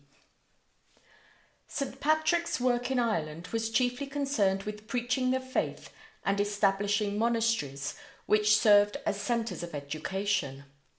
[0.95, 1.03] S.B.
[1.67, 1.99] St.
[1.99, 5.93] Patrick's work in Ireland was chiefly concerned with preaching the faith
[6.25, 10.65] and establishing monasteries which served as centres of education.